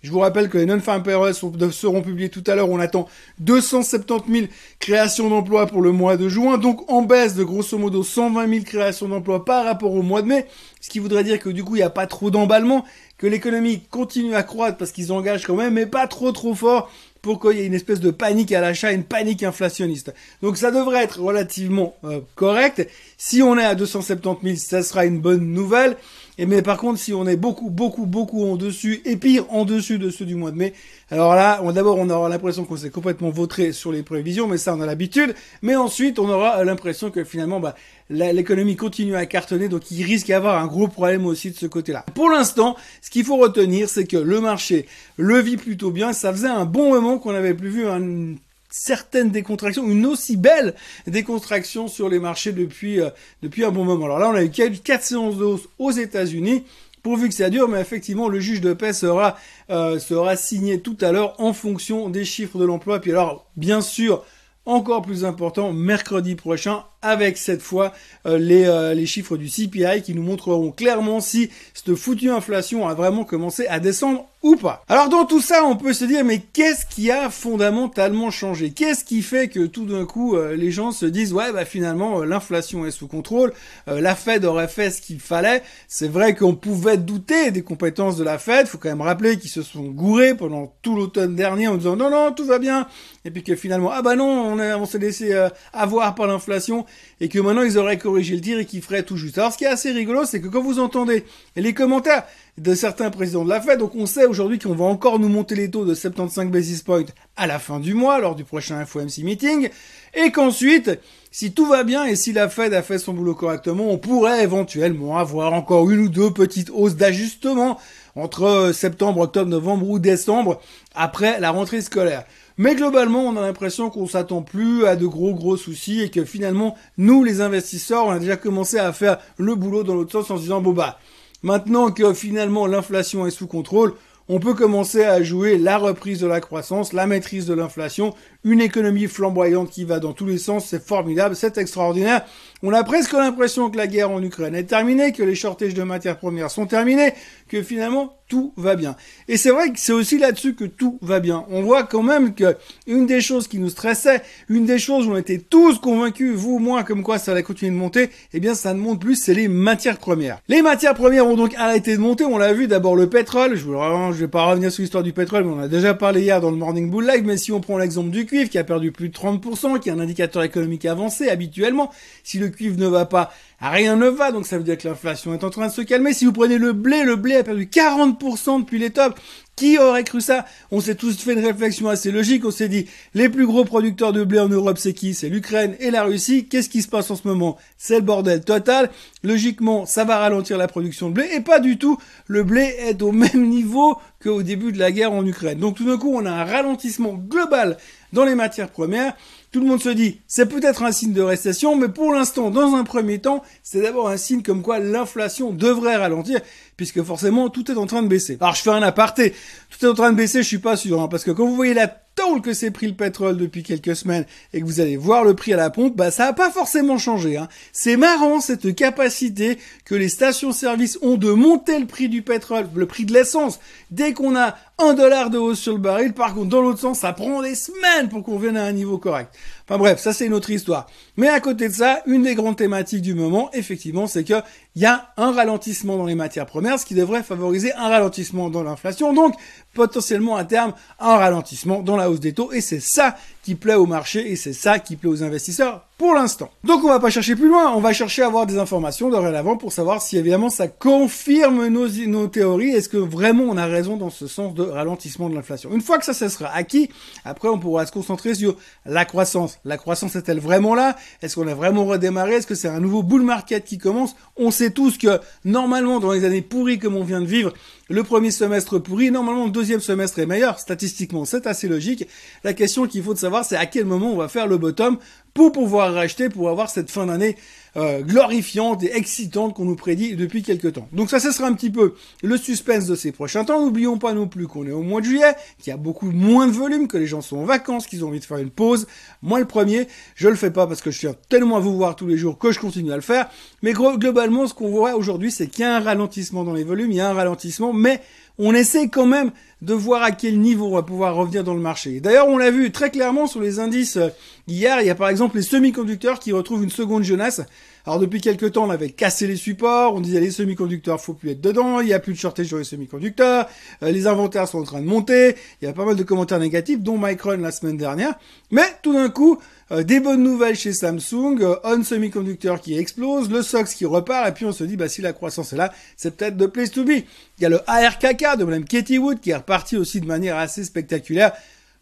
Je 0.00 0.12
vous 0.12 0.20
rappelle 0.20 0.48
que 0.48 0.56
les 0.56 0.66
non-farm 0.66 1.02
payrolls 1.02 1.34
seront 1.34 2.00
publiés 2.00 2.28
tout 2.28 2.44
à 2.46 2.54
l'heure. 2.54 2.70
On 2.70 2.78
attend 2.78 3.08
270 3.40 4.32
000 4.32 4.46
créations 4.78 5.28
d'emplois 5.28 5.66
pour 5.66 5.82
le 5.82 5.90
mois 5.90 6.16
de 6.16 6.28
juin, 6.28 6.58
donc 6.58 6.88
en 6.88 7.02
baisse 7.02 7.34
de 7.34 7.42
grosso 7.42 7.76
modo 7.76 8.04
120 8.04 8.48
000 8.48 8.64
créations 8.64 9.08
d'emplois 9.08 9.44
par 9.44 9.64
rapport 9.64 9.92
au 9.92 10.02
mois 10.02 10.22
de 10.22 10.28
mai, 10.28 10.46
ce 10.80 10.88
qui 10.88 11.00
voudrait 11.00 11.24
dire 11.24 11.40
que 11.40 11.50
du 11.50 11.64
coup 11.64 11.74
il 11.74 11.78
n'y 11.80 11.82
a 11.82 11.90
pas 11.90 12.06
trop 12.06 12.30
d'emballement, 12.30 12.84
que 13.18 13.26
l'économie 13.26 13.82
continue 13.90 14.36
à 14.36 14.44
croître 14.44 14.78
parce 14.78 14.92
qu'ils 14.92 15.10
engagent 15.10 15.44
quand 15.44 15.56
même, 15.56 15.74
mais 15.74 15.86
pas 15.86 16.06
trop 16.06 16.30
trop 16.30 16.54
fort 16.54 16.88
pour 17.22 17.40
qu'il 17.40 17.58
y 17.58 17.60
ait 17.60 17.66
une 17.66 17.74
espèce 17.74 18.00
de 18.00 18.10
panique 18.10 18.52
à 18.52 18.60
l'achat, 18.60 18.92
une 18.92 19.04
panique 19.04 19.44
inflationniste. 19.44 20.12
Donc 20.42 20.56
ça 20.56 20.72
devrait 20.72 21.04
être 21.04 21.20
relativement 21.20 21.94
euh, 22.04 22.20
correct. 22.34 22.86
Si 23.16 23.42
on 23.42 23.56
est 23.56 23.64
à 23.64 23.76
270 23.76 24.44
000, 24.44 24.56
ça 24.56 24.82
sera 24.82 25.06
une 25.06 25.20
bonne 25.20 25.46
nouvelle. 25.52 25.96
Et 26.38 26.46
mais 26.46 26.62
par 26.62 26.78
contre, 26.78 26.98
si 26.98 27.12
on 27.12 27.26
est 27.26 27.36
beaucoup, 27.36 27.68
beaucoup, 27.68 28.06
beaucoup 28.06 28.44
en 28.44 28.56
dessus, 28.56 29.02
et 29.04 29.16
pire 29.16 29.44
en 29.50 29.66
dessus 29.66 29.98
de 29.98 30.08
ceux 30.08 30.24
du 30.24 30.34
mois 30.34 30.50
de 30.50 30.56
mai, 30.56 30.72
alors 31.10 31.34
là, 31.34 31.60
d'abord, 31.72 31.98
on 31.98 32.08
aura 32.08 32.30
l'impression 32.30 32.64
qu'on 32.64 32.76
s'est 32.76 32.90
complètement 32.90 33.28
vautré 33.28 33.72
sur 33.72 33.92
les 33.92 34.02
prévisions, 34.02 34.48
mais 34.48 34.56
ça, 34.56 34.74
on 34.74 34.80
a 34.80 34.86
l'habitude. 34.86 35.34
Mais 35.60 35.76
ensuite, 35.76 36.18
on 36.18 36.28
aura 36.30 36.64
l'impression 36.64 37.10
que 37.10 37.22
finalement, 37.22 37.60
bah, 37.60 37.74
l'économie 38.08 38.76
continue 38.76 39.14
à 39.14 39.26
cartonner, 39.26 39.68
donc 39.68 39.90
il 39.90 40.02
risque 40.04 40.26
d'y 40.26 40.32
avoir 40.32 40.62
un 40.62 40.66
gros 40.66 40.88
problème 40.88 41.26
aussi 41.26 41.50
de 41.50 41.56
ce 41.56 41.66
côté-là. 41.66 42.04
Pour 42.14 42.30
l'instant, 42.30 42.76
ce 43.02 43.10
qu'il 43.10 43.24
faut 43.24 43.36
retenir, 43.36 43.90
c'est 43.90 44.06
que 44.06 44.16
le 44.16 44.40
marché 44.40 44.86
le 45.18 45.38
vit 45.38 45.58
plutôt 45.58 45.90
bien. 45.90 46.14
Ça 46.14 46.32
faisait 46.32 46.48
un 46.48 46.64
bon 46.64 46.94
moment 46.94 47.18
qu'on 47.18 47.32
n'avait 47.32 47.54
plus 47.54 47.68
vu 47.68 47.86
un 47.86 48.34
certaines 48.72 49.30
décontractions, 49.30 49.86
une 49.86 50.06
aussi 50.06 50.36
belle 50.36 50.74
décontraction 51.06 51.88
sur 51.88 52.08
les 52.08 52.18
marchés 52.18 52.52
depuis, 52.52 53.00
euh, 53.00 53.10
depuis 53.42 53.64
un 53.64 53.70
bon 53.70 53.84
moment. 53.84 54.06
Alors 54.06 54.18
là, 54.18 54.30
on 54.30 54.34
a 54.34 54.42
eu 54.42 54.50
4 54.50 55.02
séances 55.02 55.36
de 55.36 55.44
hausse 55.44 55.68
aux 55.78 55.90
États-Unis. 55.90 56.64
Pourvu 57.02 57.28
que 57.28 57.34
ça 57.34 57.50
dure, 57.50 57.68
mais 57.68 57.80
effectivement, 57.80 58.28
le 58.28 58.40
juge 58.40 58.60
de 58.60 58.72
paix 58.72 58.92
sera, 58.92 59.36
euh, 59.70 59.98
sera 59.98 60.36
signé 60.36 60.80
tout 60.80 60.96
à 61.00 61.12
l'heure 61.12 61.34
en 61.38 61.52
fonction 61.52 62.08
des 62.08 62.24
chiffres 62.24 62.58
de 62.58 62.64
l'emploi. 62.64 63.00
Puis 63.00 63.10
alors, 63.10 63.46
bien 63.56 63.80
sûr, 63.80 64.24
encore 64.64 65.02
plus 65.02 65.24
important, 65.24 65.72
mercredi 65.72 66.34
prochain, 66.34 66.84
avec 67.02 67.36
cette 67.36 67.62
fois 67.62 67.92
euh, 68.26 68.38
les, 68.38 68.94
les 68.94 69.06
chiffres 69.06 69.36
du 69.36 69.48
CPI 69.48 70.02
qui 70.02 70.14
nous 70.14 70.22
montreront 70.22 70.70
clairement 70.70 71.20
si 71.20 71.50
cette 71.74 71.94
foutue 71.94 72.30
inflation 72.30 72.88
a 72.88 72.94
vraiment 72.94 73.24
commencé 73.24 73.66
à 73.66 73.80
descendre 73.80 74.26
ou 74.42 74.56
pas. 74.56 74.82
Alors 74.88 75.08
dans 75.08 75.24
tout 75.24 75.40
ça, 75.40 75.64
on 75.64 75.76
peut 75.76 75.92
se 75.92 76.04
dire 76.04 76.24
mais 76.24 76.40
qu'est-ce 76.40 76.84
qui 76.86 77.10
a 77.10 77.30
fondamentalement 77.30 78.30
changé? 78.30 78.70
Qu'est-ce 78.70 79.04
qui 79.04 79.22
fait 79.22 79.48
que 79.48 79.66
tout 79.66 79.86
d'un 79.86 80.04
coup 80.04 80.36
euh, 80.36 80.56
les 80.56 80.72
gens 80.72 80.90
se 80.90 81.06
disent 81.06 81.32
ouais 81.32 81.52
bah 81.52 81.64
finalement 81.64 82.20
euh, 82.20 82.24
l'inflation 82.24 82.84
est 82.84 82.90
sous 82.90 83.06
contrôle, 83.06 83.52
euh, 83.88 84.00
la 84.00 84.16
Fed 84.16 84.44
aurait 84.44 84.68
fait 84.68 84.90
ce 84.90 85.00
qu'il 85.00 85.20
fallait. 85.20 85.62
C'est 85.86 86.08
vrai 86.08 86.34
qu'on 86.34 86.54
pouvait 86.54 86.96
douter 86.96 87.52
des 87.52 87.62
compétences 87.62 88.16
de 88.16 88.24
la 88.24 88.38
Fed, 88.38 88.66
faut 88.66 88.78
quand 88.78 88.88
même 88.88 89.00
rappeler 89.00 89.38
qu'ils 89.38 89.50
se 89.50 89.62
sont 89.62 89.84
gourés 89.84 90.34
pendant 90.34 90.74
tout 90.82 90.96
l'automne 90.96 91.36
dernier 91.36 91.68
en 91.68 91.76
disant 91.76 91.94
non 91.94 92.10
non 92.10 92.32
tout 92.32 92.44
va 92.44 92.58
bien 92.58 92.88
et 93.24 93.30
puis 93.30 93.44
que 93.44 93.54
finalement 93.54 93.90
ah 93.92 94.02
bah 94.02 94.16
non 94.16 94.54
on, 94.54 94.58
on 94.58 94.86
s'est 94.86 94.98
laissé 94.98 95.32
avoir 95.72 96.14
par 96.16 96.26
l'inflation 96.26 96.84
et 97.20 97.28
que 97.28 97.38
maintenant 97.38 97.62
ils 97.62 97.78
auraient 97.78 97.98
corrigé 97.98 98.34
le 98.34 98.40
tir 98.40 98.58
et 98.58 98.64
qu'ils 98.64 98.82
feraient 98.82 99.02
tout 99.02 99.16
juste. 99.16 99.38
Alors 99.38 99.52
ce 99.52 99.58
qui 99.58 99.64
est 99.64 99.68
assez 99.68 99.92
rigolo 99.92 100.24
c'est 100.24 100.40
que 100.40 100.48
quand 100.48 100.62
vous 100.62 100.78
entendez 100.78 101.24
les 101.56 101.74
commentaires 101.74 102.24
de 102.58 102.74
certains 102.74 103.10
présidents 103.10 103.44
de 103.44 103.48
la 103.48 103.60
Fed. 103.60 103.78
Donc 103.78 103.94
on 103.94 104.06
sait 104.06 104.26
aujourd'hui 104.26 104.58
qu'on 104.58 104.74
va 104.74 104.84
encore 104.84 105.18
nous 105.18 105.28
monter 105.28 105.54
les 105.54 105.70
taux 105.70 105.84
de 105.84 105.94
75 105.94 106.48
basis 106.48 106.82
points 106.82 107.04
à 107.36 107.46
la 107.46 107.58
fin 107.58 107.80
du 107.80 107.94
mois, 107.94 108.20
lors 108.20 108.34
du 108.34 108.44
prochain 108.44 108.84
FOMC 108.84 109.18
meeting, 109.22 109.70
et 110.14 110.30
qu'ensuite, 110.30 110.90
si 111.30 111.52
tout 111.52 111.64
va 111.64 111.82
bien 111.82 112.04
et 112.04 112.14
si 112.14 112.32
la 112.32 112.48
Fed 112.50 112.74
a 112.74 112.82
fait 112.82 112.98
son 112.98 113.14
boulot 113.14 113.34
correctement, 113.34 113.90
on 113.90 113.96
pourrait 113.96 114.42
éventuellement 114.42 115.16
avoir 115.16 115.54
encore 115.54 115.90
une 115.90 116.00
ou 116.00 116.08
deux 116.08 116.30
petites 116.30 116.70
hausses 116.70 116.96
d'ajustement 116.96 117.78
entre 118.14 118.72
septembre, 118.74 119.22
octobre, 119.22 119.48
novembre 119.48 119.88
ou 119.88 119.98
décembre 119.98 120.60
après 120.94 121.40
la 121.40 121.50
rentrée 121.50 121.80
scolaire. 121.80 122.24
Mais 122.58 122.74
globalement, 122.74 123.22
on 123.22 123.36
a 123.36 123.40
l'impression 123.40 123.90
qu'on 123.90 124.06
s'attend 124.06 124.42
plus 124.42 124.86
à 124.86 124.96
de 124.96 125.06
gros 125.06 125.34
gros 125.34 125.56
soucis 125.56 126.02
et 126.02 126.10
que 126.10 126.24
finalement, 126.24 126.76
nous 126.98 127.24
les 127.24 127.40
investisseurs, 127.40 128.06
on 128.06 128.10
a 128.10 128.18
déjà 128.18 128.36
commencé 128.36 128.78
à 128.78 128.92
faire 128.92 129.18
le 129.38 129.54
boulot 129.54 129.82
dans 129.82 129.94
l'autre 129.94 130.12
sens 130.12 130.30
en 130.30 130.36
se 130.36 130.42
disant 130.42 130.60
bon 130.60 130.72
bah 130.72 130.98
Maintenant 131.42 131.90
que 131.90 132.14
finalement 132.14 132.68
l'inflation 132.68 133.26
est 133.26 133.32
sous 133.32 133.48
contrôle, 133.48 133.94
on 134.28 134.38
peut 134.38 134.54
commencer 134.54 135.02
à 135.02 135.22
jouer 135.24 135.58
la 135.58 135.76
reprise 135.76 136.20
de 136.20 136.28
la 136.28 136.40
croissance, 136.40 136.92
la 136.92 137.08
maîtrise 137.08 137.46
de 137.46 137.54
l'inflation, 137.54 138.14
une 138.44 138.60
économie 138.60 139.06
flamboyante 139.06 139.70
qui 139.70 139.84
va 139.84 140.00
dans 140.00 140.12
tous 140.12 140.26
les 140.26 140.38
sens, 140.38 140.66
c'est 140.66 140.84
formidable, 140.84 141.36
c'est 141.36 141.58
extraordinaire. 141.58 142.24
On 142.62 142.72
a 142.72 142.84
presque 142.84 143.12
l'impression 143.12 143.70
que 143.70 143.76
la 143.76 143.86
guerre 143.86 144.10
en 144.10 144.22
Ukraine 144.22 144.54
est 144.54 144.64
terminée, 144.64 145.12
que 145.12 145.22
les 145.22 145.34
shortages 145.34 145.74
de 145.74 145.82
matières 145.82 146.18
premières 146.18 146.50
sont 146.50 146.66
terminés, 146.66 147.12
que 147.48 147.62
finalement 147.62 148.16
tout 148.28 148.54
va 148.56 148.76
bien. 148.76 148.96
Et 149.28 149.36
c'est 149.36 149.50
vrai 149.50 149.70
que 149.72 149.78
c'est 149.78 149.92
aussi 149.92 150.16
là-dessus 150.16 150.54
que 150.54 150.64
tout 150.64 150.98
va 151.02 151.20
bien. 151.20 151.44
On 151.50 151.60
voit 151.62 151.82
quand 151.82 152.02
même 152.02 152.34
que 152.34 152.56
une 152.86 153.04
des 153.06 153.20
choses 153.20 153.46
qui 153.46 153.58
nous 153.58 153.68
stressait, 153.68 154.22
une 154.48 154.64
des 154.64 154.78
choses 154.78 155.06
où 155.06 155.10
on 155.10 155.16
était 155.16 155.36
tous 155.36 155.78
convaincus, 155.78 156.34
vous, 156.34 156.58
moi, 156.58 156.82
comme 156.82 157.02
quoi 157.02 157.18
ça 157.18 157.32
allait 157.32 157.42
continuer 157.42 157.72
de 157.72 157.76
monter, 157.76 158.08
eh 158.32 158.40
bien 158.40 158.54
ça 158.54 158.72
ne 158.72 158.78
monte 158.78 159.00
plus, 159.00 159.16
c'est 159.16 159.34
les 159.34 159.48
matières 159.48 159.98
premières. 159.98 160.38
Les 160.48 160.62
matières 160.62 160.94
premières 160.94 161.26
ont 161.26 161.36
donc 161.36 161.54
arrêté 161.56 161.94
de 161.94 162.00
monter, 162.00 162.24
on 162.24 162.38
l'a 162.38 162.54
vu 162.54 162.68
d'abord 162.68 162.96
le 162.96 163.10
pétrole, 163.10 163.54
je 163.54 163.68
ne 163.68 164.12
vais 164.12 164.28
pas 164.28 164.46
revenir 164.46 164.72
sur 164.72 164.80
l'histoire 164.80 165.02
du 165.02 165.12
pétrole, 165.12 165.44
mais 165.44 165.52
on 165.52 165.58
a 165.58 165.68
déjà 165.68 165.92
parlé 165.92 166.22
hier 166.22 166.40
dans 166.40 166.50
le 166.50 166.56
Morning 166.56 166.90
Bull 166.90 167.06
Live, 167.06 167.24
mais 167.26 167.36
si 167.36 167.52
on 167.52 167.60
prend 167.60 167.76
l'exemple 167.76 168.10
du 168.10 168.24
cuivre 168.32 168.48
qui 168.48 168.56
a 168.56 168.64
perdu 168.64 168.92
plus 168.92 169.10
de 169.10 169.14
30%, 169.14 169.78
qui 169.78 169.90
est 169.90 169.92
un 169.92 170.00
indicateur 170.00 170.42
économique 170.42 170.86
avancé 170.86 171.28
habituellement. 171.28 171.92
Si 172.24 172.38
le 172.38 172.48
cuivre 172.48 172.78
ne 172.78 172.86
va 172.86 173.04
pas, 173.04 173.30
rien 173.60 173.96
ne 173.96 174.08
va, 174.08 174.32
donc 174.32 174.46
ça 174.46 174.56
veut 174.56 174.64
dire 174.64 174.78
que 174.78 174.88
l'inflation 174.88 175.34
est 175.34 175.44
en 175.44 175.50
train 175.50 175.66
de 175.66 175.72
se 175.72 175.82
calmer. 175.82 176.14
Si 176.14 176.24
vous 176.24 176.32
prenez 176.32 176.56
le 176.56 176.72
blé, 176.72 177.02
le 177.02 177.16
blé 177.16 177.36
a 177.36 177.42
perdu 177.42 177.66
40% 177.66 178.60
depuis 178.60 178.78
les 178.78 178.88
tops. 178.88 179.20
Qui 179.54 179.78
aurait 179.78 180.02
cru 180.02 180.22
ça? 180.22 180.46
On 180.70 180.80
s'est 180.80 180.94
tous 180.94 181.14
fait 181.18 181.34
une 181.34 181.44
réflexion 181.44 181.90
assez 181.90 182.10
logique. 182.10 182.46
On 182.46 182.50
s'est 182.50 182.70
dit, 182.70 182.86
les 183.12 183.28
plus 183.28 183.46
gros 183.46 183.66
producteurs 183.66 184.14
de 184.14 184.24
blé 184.24 184.40
en 184.40 184.48
Europe, 184.48 184.78
c'est 184.78 184.94
qui? 184.94 185.12
C'est 185.12 185.28
l'Ukraine 185.28 185.76
et 185.78 185.90
la 185.90 186.04
Russie. 186.04 186.48
Qu'est-ce 186.48 186.70
qui 186.70 186.80
se 186.80 186.88
passe 186.88 187.10
en 187.10 187.16
ce 187.16 187.28
moment? 187.28 187.58
C'est 187.76 187.96
le 187.96 188.00
bordel 188.00 188.40
total. 188.40 188.90
Logiquement, 189.22 189.84
ça 189.84 190.04
va 190.04 190.16
ralentir 190.18 190.56
la 190.56 190.68
production 190.68 191.10
de 191.10 191.14
blé. 191.14 191.28
Et 191.34 191.40
pas 191.40 191.60
du 191.60 191.76
tout. 191.76 191.98
Le 192.26 192.44
blé 192.44 192.74
est 192.78 193.02
au 193.02 193.12
même 193.12 193.46
niveau 193.48 193.98
qu'au 194.22 194.42
début 194.42 194.72
de 194.72 194.78
la 194.78 194.90
guerre 194.90 195.12
en 195.12 195.26
Ukraine. 195.26 195.58
Donc 195.58 195.76
tout 195.76 195.84
d'un 195.84 195.98
coup, 195.98 196.14
on 196.14 196.24
a 196.24 196.30
un 196.30 196.44
ralentissement 196.44 197.12
global 197.12 197.76
dans 198.12 198.24
les 198.24 198.34
matières 198.34 198.70
premières. 198.70 199.14
Tout 199.50 199.60
le 199.60 199.66
monde 199.66 199.82
se 199.82 199.90
dit, 199.90 200.20
c'est 200.26 200.46
peut-être 200.46 200.82
un 200.82 200.92
signe 200.92 201.12
de 201.12 201.20
récession, 201.20 201.76
mais 201.76 201.88
pour 201.88 202.12
l'instant, 202.12 202.50
dans 202.50 202.74
un 202.74 202.84
premier 202.84 203.18
temps, 203.18 203.42
c'est 203.62 203.82
d'abord 203.82 204.08
un 204.08 204.16
signe 204.16 204.42
comme 204.42 204.62
quoi 204.62 204.78
l'inflation 204.78 205.50
devrait 205.50 205.96
ralentir, 205.96 206.40
puisque 206.76 207.02
forcément, 207.02 207.50
tout 207.50 207.70
est 207.70 207.76
en 207.76 207.86
train 207.86 208.02
de 208.02 208.08
baisser. 208.08 208.38
Alors, 208.40 208.54
je 208.54 208.62
fais 208.62 208.70
un 208.70 208.82
aparté. 208.82 209.34
Tout 209.70 209.84
est 209.84 209.88
en 209.88 209.94
train 209.94 210.12
de 210.12 210.16
baisser, 210.16 210.42
je 210.42 210.48
suis 210.48 210.58
pas 210.58 210.76
sûr, 210.76 211.02
hein, 211.02 211.08
parce 211.08 211.24
que 211.24 211.30
quand 211.30 211.46
vous 211.46 211.54
voyez 211.56 211.74
la 211.74 211.88
tôle 212.14 212.42
que 212.42 212.52
s'est 212.52 212.70
pris 212.70 212.86
le 212.86 212.94
pétrole 212.94 213.36
depuis 213.36 213.62
quelques 213.62 213.96
semaines 213.96 214.26
et 214.52 214.60
que 214.60 214.66
vous 214.66 214.80
allez 214.80 214.96
voir 214.96 215.24
le 215.24 215.34
prix 215.34 215.52
à 215.52 215.56
la 215.56 215.70
pompe, 215.70 215.96
bah 215.96 216.10
ça 216.10 216.26
a 216.26 216.32
pas 216.32 216.50
forcément 216.50 216.98
changé. 216.98 217.36
Hein. 217.36 217.48
C'est 217.72 217.96
marrant 217.96 218.40
cette 218.40 218.74
capacité 218.74 219.58
que 219.84 219.94
les 219.94 220.08
stations-service 220.08 220.98
ont 221.02 221.16
de 221.16 221.30
monter 221.30 221.78
le 221.78 221.86
prix 221.86 222.08
du 222.08 222.22
pétrole, 222.22 222.68
le 222.74 222.86
prix 222.86 223.04
de 223.04 223.12
l'essence, 223.12 223.60
dès 223.90 224.12
qu'on 224.12 224.36
a 224.36 224.56
un 224.78 224.94
dollar 224.94 225.30
de 225.30 225.38
hausse 225.38 225.60
sur 225.60 225.72
le 225.72 225.78
baril. 225.78 226.12
Par 226.12 226.34
contre, 226.34 226.48
dans 226.48 226.60
l'autre 226.60 226.80
sens, 226.80 227.00
ça 227.00 227.12
prend 227.12 227.42
des 227.42 227.54
semaines 227.54 228.08
pour 228.08 228.22
qu'on 228.22 228.38
vienne 228.38 228.56
à 228.56 228.64
un 228.64 228.72
niveau 228.72 228.98
correct. 228.98 229.34
Enfin 229.68 229.78
bref, 229.78 230.00
ça 230.00 230.12
c'est 230.12 230.26
une 230.26 230.34
autre 230.34 230.50
histoire. 230.50 230.86
Mais 231.16 231.28
à 231.28 231.40
côté 231.40 231.68
de 231.68 231.74
ça, 231.74 232.02
une 232.06 232.22
des 232.22 232.34
grandes 232.34 232.56
thématiques 232.56 233.02
du 233.02 233.14
moment, 233.14 233.50
effectivement, 233.52 234.06
c'est 234.06 234.24
que 234.24 234.42
il 234.74 234.82
y 234.82 234.86
a 234.86 235.12
un 235.16 235.32
ralentissement 235.32 235.96
dans 235.96 236.06
les 236.06 236.14
matières 236.14 236.46
premières, 236.46 236.78
ce 236.78 236.86
qui 236.86 236.94
devrait 236.94 237.22
favoriser 237.22 237.72
un 237.74 237.88
ralentissement 237.88 238.50
dans 238.50 238.62
l'inflation, 238.62 239.12
donc 239.12 239.34
potentiellement 239.74 240.36
à 240.36 240.44
terme 240.44 240.72
un 240.98 241.16
ralentissement 241.16 241.82
dans 241.82 241.96
la 241.96 242.10
hausse 242.10 242.20
des 242.20 242.32
taux. 242.32 242.52
Et 242.52 242.60
c'est 242.60 242.80
ça 242.80 243.16
qui 243.42 243.54
plaît 243.54 243.74
au 243.74 243.86
marché 243.86 244.30
et 244.30 244.36
c'est 244.36 244.52
ça 244.52 244.78
qui 244.78 244.96
plaît 244.96 245.08
aux 245.08 245.22
investisseurs 245.22 245.86
pour 245.98 246.14
l'instant. 246.14 246.50
Donc 246.64 246.82
on 246.82 246.88
va 246.88 246.98
pas 246.98 247.10
chercher 247.10 247.36
plus 247.36 247.48
loin, 247.48 247.72
on 247.76 247.80
va 247.80 247.92
chercher 247.92 248.22
à 248.22 248.26
avoir 248.26 248.46
des 248.46 248.58
informations 248.58 249.08
dorénavant 249.08 249.56
pour 249.56 249.72
savoir 249.72 250.02
si 250.02 250.16
évidemment 250.16 250.50
ça 250.50 250.66
confirme 250.66 251.68
nos, 251.68 251.86
nos 251.88 252.26
théories, 252.26 252.70
est-ce 252.70 252.88
que 252.88 252.96
vraiment 252.96 253.44
on 253.44 253.56
a 253.56 253.66
raison 253.66 253.96
dans 253.96 254.10
ce 254.10 254.26
sens 254.26 254.54
de 254.54 254.62
ralentissement 254.62 255.28
de 255.28 255.34
l'inflation? 255.34 255.70
Une 255.72 255.80
fois 255.80 255.98
que 255.98 256.04
ça, 256.04 256.12
ça 256.12 256.28
sera 256.28 256.48
acquis, 256.48 256.88
après 257.24 257.48
on 257.48 257.58
pourra 257.58 257.86
se 257.86 257.92
concentrer 257.92 258.34
sur 258.34 258.56
la 258.84 259.04
croissance. 259.04 259.58
La 259.64 259.76
croissance 259.76 260.16
est-elle 260.16 260.40
vraiment 260.40 260.74
là? 260.74 260.96
Est-ce 261.20 261.36
qu'on 261.36 261.46
a 261.46 261.54
vraiment 261.54 261.84
redémarré? 261.84 262.34
Est-ce 262.34 262.46
que 262.46 262.56
c'est 262.56 262.68
un 262.68 262.80
nouveau 262.80 263.02
bull 263.02 263.22
market 263.22 263.64
qui 263.64 263.78
commence? 263.78 264.16
On 264.36 264.50
sait 264.50 264.70
tous 264.70 264.98
que 264.98 265.20
normalement 265.44 266.00
dans 266.00 266.12
les 266.12 266.24
années 266.24 266.42
pourries 266.42 266.78
comme 266.78 266.96
on 266.96 267.04
vient 267.04 267.20
de 267.20 267.26
vivre, 267.26 267.52
le 267.88 268.02
premier 268.02 268.30
semestre 268.30 268.78
pourri, 268.78 269.10
normalement 269.10 269.44
le 269.44 269.50
deuxième 269.50 269.80
semestre 269.80 270.18
est 270.18 270.26
meilleur, 270.26 270.58
statistiquement 270.58 271.24
c'est 271.24 271.46
assez 271.46 271.68
logique. 271.68 272.08
La 272.42 272.54
question 272.54 272.86
qu'il 272.86 273.02
faut 273.02 273.14
savoir 273.14 273.31
c'est 273.42 273.56
à 273.56 273.66
quel 273.66 273.86
moment 273.86 274.12
on 274.12 274.16
va 274.16 274.28
faire 274.28 274.46
le 274.46 274.58
bottom 274.58 274.98
pour 275.32 275.52
pouvoir 275.52 275.94
racheter, 275.94 276.28
pour 276.28 276.50
avoir 276.50 276.68
cette 276.68 276.90
fin 276.90 277.06
d'année 277.06 277.36
euh, 277.76 278.02
glorifiante 278.02 278.82
et 278.82 278.94
excitante 278.96 279.54
qu'on 279.54 279.64
nous 279.64 279.76
prédit 279.76 280.14
depuis 280.14 280.42
quelques 280.42 280.74
temps. 280.74 280.88
Donc 280.92 281.08
ça, 281.08 281.20
ce 281.20 281.32
sera 281.32 281.48
un 281.48 281.54
petit 281.54 281.70
peu 281.70 281.94
le 282.22 282.36
suspense 282.36 282.86
de 282.86 282.94
ces 282.94 283.12
prochains 283.12 283.44
temps. 283.44 283.64
N'oublions 283.64 283.96
pas 283.96 284.12
non 284.12 284.28
plus 284.28 284.46
qu'on 284.46 284.66
est 284.66 284.72
au 284.72 284.82
mois 284.82 285.00
de 285.00 285.06
juillet, 285.06 285.34
qu'il 285.58 285.70
y 285.70 285.74
a 285.74 285.78
beaucoup 285.78 286.10
moins 286.10 286.46
de 286.46 286.52
volume, 286.52 286.86
que 286.86 286.98
les 286.98 287.06
gens 287.06 287.22
sont 287.22 287.38
en 287.38 287.44
vacances, 287.44 287.86
qu'ils 287.86 288.04
ont 288.04 288.08
envie 288.08 288.20
de 288.20 288.24
faire 288.26 288.36
une 288.36 288.50
pause. 288.50 288.86
Moi, 289.22 289.40
le 289.40 289.46
premier, 289.46 289.88
je 290.14 290.28
le 290.28 290.34
fais 290.34 290.50
pas 290.50 290.66
parce 290.66 290.82
que 290.82 290.90
je 290.90 290.98
tiens 290.98 291.14
tellement 291.28 291.56
à 291.56 291.60
vous 291.60 291.74
voir 291.74 291.96
tous 291.96 292.06
les 292.06 292.18
jours 292.18 292.38
que 292.38 292.52
je 292.52 292.60
continue 292.60 292.92
à 292.92 292.96
le 292.96 293.02
faire. 293.02 293.30
Mais 293.62 293.72
globalement, 293.72 294.46
ce 294.46 294.54
qu'on 294.54 294.68
voit 294.68 294.94
aujourd'hui, 294.94 295.30
c'est 295.30 295.46
qu'il 295.46 295.62
y 295.62 295.64
a 295.64 295.76
un 295.76 295.80
ralentissement 295.80 296.44
dans 296.44 296.54
les 296.54 296.64
volumes, 296.64 296.90
il 296.90 296.96
y 296.96 297.00
a 297.00 297.08
un 297.08 297.14
ralentissement, 297.14 297.72
mais 297.72 298.02
on 298.38 298.54
essaie 298.54 298.88
quand 298.88 299.06
même 299.06 299.30
de 299.60 299.74
voir 299.74 300.02
à 300.02 300.10
quel 300.10 300.40
niveau 300.40 300.66
on 300.66 300.74
va 300.74 300.82
pouvoir 300.82 301.14
revenir 301.14 301.44
dans 301.44 301.54
le 301.54 301.60
marché. 301.60 302.00
D'ailleurs, 302.00 302.26
on 302.28 302.38
l'a 302.38 302.50
vu 302.50 302.72
très 302.72 302.90
clairement 302.90 303.26
sur 303.26 303.40
les 303.40 303.60
indices 303.60 303.96
euh, 303.96 304.08
hier. 304.48 304.80
Il 304.80 304.86
y 304.86 304.90
a 304.90 304.94
par 304.94 305.08
exemple 305.08 305.36
les 305.36 305.42
semi-conducteurs 305.42 306.18
qui 306.18 306.32
retrouvent 306.32 306.64
une 306.64 306.70
seconde 306.70 307.04
jeunesse. 307.04 307.42
Alors 307.84 307.98
depuis 307.98 308.20
quelques 308.20 308.52
temps, 308.52 308.64
on 308.66 308.70
avait 308.70 308.90
cassé 308.90 309.26
les 309.26 309.36
supports, 309.36 309.94
on 309.94 310.00
disait 310.00 310.20
les 310.20 310.30
semi-conducteurs, 310.30 311.00
faut 311.00 311.14
plus 311.14 311.30
être 311.30 311.40
dedans, 311.40 311.80
il 311.80 311.88
y 311.88 311.92
a 311.92 311.98
plus 311.98 312.12
de 312.12 312.18
shortage 312.18 312.46
sur 312.46 312.58
les 312.58 312.64
semi-conducteurs, 312.64 313.48
euh, 313.82 313.90
les 313.90 314.06
inventaires 314.06 314.46
sont 314.46 314.60
en 314.60 314.64
train 314.64 314.80
de 314.80 314.86
monter, 314.86 315.34
il 315.60 315.64
y 315.64 315.68
a 315.68 315.72
pas 315.72 315.84
mal 315.84 315.96
de 315.96 316.02
commentaires 316.04 316.38
négatifs, 316.38 316.80
dont 316.80 316.96
Micron 316.96 317.38
la 317.38 317.50
semaine 317.50 317.76
dernière. 317.76 318.14
Mais 318.52 318.66
tout 318.82 318.92
d'un 318.92 319.08
coup, 319.08 319.38
euh, 319.72 319.82
des 319.82 319.98
bonnes 319.98 320.22
nouvelles 320.22 320.54
chez 320.54 320.72
Samsung, 320.72 321.38
On 321.64 321.82
Semiconductor 321.82 322.60
qui 322.60 322.78
explose, 322.78 323.28
le 323.28 323.42
SOX 323.42 323.74
qui 323.74 323.84
repart, 323.84 324.28
et 324.28 324.32
puis 324.32 324.44
on 324.44 324.52
se 324.52 324.62
dit, 324.62 324.76
bah 324.76 324.88
si 324.88 325.02
la 325.02 325.12
croissance 325.12 325.52
est 325.52 325.56
là, 325.56 325.72
c'est 325.96 326.16
peut-être 326.16 326.36
the 326.36 326.46
place 326.46 326.70
to 326.70 326.84
be. 326.84 327.02
Il 327.38 327.42
y 327.42 327.46
a 327.46 327.48
le 327.48 327.60
ARKK 327.66 328.38
de 328.38 328.44
Mme 328.44 328.64
Katie 328.64 328.98
Wood 328.98 329.18
qui 329.18 329.30
est 329.30 329.36
reparti 329.36 329.76
aussi 329.76 330.00
de 330.00 330.06
manière 330.06 330.36
assez 330.36 330.62
spectaculaire. 330.62 331.32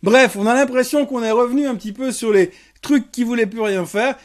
Bref, 0.03 0.37
on 0.39 0.47
a 0.47 0.55
l'impression 0.55 1.05
qu'on 1.05 1.23
est 1.23 1.31
revenu 1.31 1.67
un 1.67 1.75
petit 1.75 1.93
peu 1.93 2.11
sur 2.11 2.33
les 2.33 2.53
trucs 2.81 3.13
qui 3.13 3.23
voulaient 3.23 3.47
plus 3.47 3.61
rien 3.61 3.85
faire. 3.85 4.17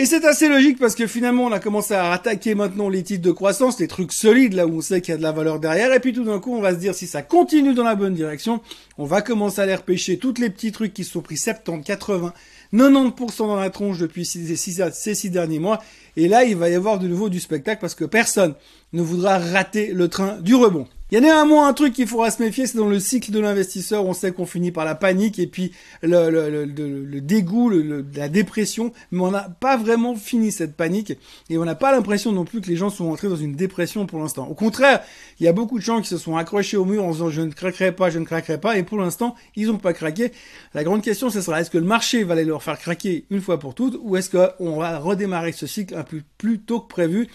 Et 0.00 0.06
c'est 0.06 0.24
assez 0.24 0.48
logique 0.48 0.78
parce 0.78 0.94
que 0.94 1.08
finalement 1.08 1.46
on 1.46 1.50
a 1.50 1.58
commencé 1.58 1.92
à 1.92 2.12
attaquer 2.12 2.54
maintenant 2.54 2.88
les 2.88 3.02
titres 3.02 3.24
de 3.24 3.32
croissance, 3.32 3.80
les 3.80 3.88
trucs 3.88 4.12
solides 4.12 4.52
là 4.52 4.64
où 4.64 4.76
on 4.76 4.80
sait 4.80 5.00
qu'il 5.00 5.10
y 5.10 5.14
a 5.16 5.18
de 5.18 5.24
la 5.24 5.32
valeur 5.32 5.58
derrière. 5.58 5.92
Et 5.92 5.98
puis 5.98 6.12
tout 6.12 6.22
d'un 6.22 6.38
coup 6.38 6.54
on 6.54 6.60
va 6.60 6.70
se 6.70 6.78
dire 6.78 6.94
si 6.94 7.08
ça 7.08 7.22
continue 7.22 7.74
dans 7.74 7.82
la 7.82 7.96
bonne 7.96 8.14
direction, 8.14 8.60
on 8.96 9.06
va 9.06 9.22
commencer 9.22 9.58
à 9.58 9.64
aller 9.64 9.74
repêcher 9.74 10.16
toutes 10.16 10.38
les 10.38 10.50
petits 10.50 10.70
trucs 10.70 10.94
qui 10.94 11.02
se 11.02 11.10
sont 11.10 11.20
pris 11.20 11.36
70, 11.36 11.82
80, 11.84 12.32
90% 12.72 13.38
dans 13.38 13.56
la 13.56 13.70
tronche 13.70 13.98
depuis 13.98 14.24
ces 14.24 14.54
six, 14.54 15.30
derniers 15.30 15.58
mois. 15.58 15.82
Et 16.16 16.28
là, 16.28 16.44
il 16.44 16.54
va 16.54 16.68
y 16.68 16.76
avoir 16.76 17.00
de 17.00 17.08
nouveau 17.08 17.28
du 17.28 17.40
spectacle 17.40 17.80
parce 17.80 17.96
que 17.96 18.04
personne 18.04 18.54
ne 18.92 19.02
voudra 19.02 19.38
rater 19.38 19.92
le 19.92 20.06
train 20.06 20.40
du 20.40 20.54
rebond. 20.54 20.86
Il 21.10 21.14
y 21.14 21.16
a 21.16 21.20
néanmoins 21.22 21.68
un 21.68 21.72
truc 21.72 21.94
qu'il 21.94 22.06
faudra 22.06 22.30
se 22.30 22.42
méfier, 22.42 22.66
c'est 22.66 22.76
dans 22.76 22.86
le 22.86 23.00
cycle 23.00 23.30
de 23.30 23.40
l'investisseur, 23.40 24.04
on 24.04 24.12
sait 24.12 24.30
qu'on 24.30 24.44
finit 24.44 24.72
par 24.72 24.84
la 24.84 24.94
panique 24.94 25.38
et 25.38 25.46
puis 25.46 25.72
le, 26.02 26.28
le, 26.28 26.66
le, 26.66 27.04
le 27.04 27.20
dégoût, 27.22 27.72
la 28.14 28.28
dépression, 28.28 28.92
mais 29.10 29.22
on 29.22 29.30
n'a 29.30 29.48
pas 29.48 29.78
vraiment 29.78 30.16
fini 30.16 30.52
cette 30.52 30.76
panique 30.76 31.14
et 31.48 31.56
on 31.56 31.64
n'a 31.64 31.74
pas 31.74 31.92
l'impression 31.92 32.30
non 32.30 32.44
plus 32.44 32.60
que 32.60 32.68
les 32.68 32.76
gens 32.76 32.90
sont 32.90 33.06
entrés 33.06 33.30
dans 33.30 33.36
une 33.36 33.54
dépression 33.56 34.04
pour 34.04 34.18
l'instant. 34.18 34.48
Au 34.48 34.54
contraire, 34.54 35.00
il 35.40 35.46
y 35.46 35.48
a 35.48 35.54
beaucoup 35.54 35.78
de 35.78 35.82
gens 35.82 36.02
qui 36.02 36.08
se 36.08 36.18
sont 36.18 36.36
accrochés 36.36 36.76
au 36.76 36.84
mur 36.84 37.02
en 37.02 37.12
disant 37.12 37.30
je 37.30 37.40
ne 37.40 37.52
craquerai 37.52 37.92
pas, 37.92 38.10
je 38.10 38.18
ne 38.18 38.26
craquerai 38.26 38.60
pas 38.60 38.76
et 38.76 38.82
pour 38.82 38.98
l'instant, 38.98 39.34
ils 39.56 39.68
n'ont 39.68 39.78
pas 39.78 39.94
craqué. 39.94 40.30
La 40.74 40.84
grande 40.84 41.00
question, 41.00 41.30
ce 41.30 41.40
sera 41.40 41.62
est-ce 41.62 41.70
que 41.70 41.78
le 41.78 41.86
marché 41.86 42.22
va 42.22 42.34
aller 42.34 42.44
leur 42.44 42.62
faire 42.62 42.78
craquer 42.78 43.24
une 43.30 43.40
fois 43.40 43.58
pour 43.58 43.74
toutes 43.74 43.98
ou 44.02 44.18
est-ce 44.18 44.28
qu'on 44.28 44.76
va 44.76 44.98
redémarrer 44.98 45.52
ce 45.52 45.66
cycle 45.66 45.96
un 45.96 46.04
peu 46.04 46.20
plus 46.36 46.58
tôt 46.58 46.80
que 46.80 46.88
prévu? 46.88 47.28